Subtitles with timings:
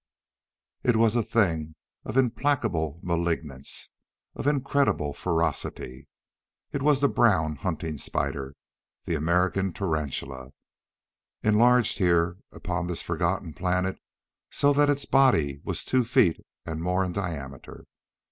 [0.81, 3.89] It was a thing of implacable malignance,
[4.33, 6.07] of incredible ferocity.
[6.71, 8.55] It was the brown hunting spider,
[9.05, 10.53] the American tarantula,
[11.43, 13.99] enlarged here upon the forgotten planet
[14.49, 17.85] so that its body was two feet and more in diameter.